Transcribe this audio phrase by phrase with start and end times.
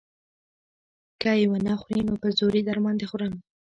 [1.21, 3.33] که يې ونه خورې نو په زور يې در باندې خورم.